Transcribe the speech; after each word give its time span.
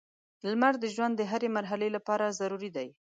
•لمر 0.49 0.73
د 0.79 0.85
ژوند 0.95 1.13
د 1.17 1.21
هرې 1.31 1.49
مرحلې 1.57 1.89
لپاره 1.95 2.35
ضروري 2.39 2.69
دی. 2.77 2.87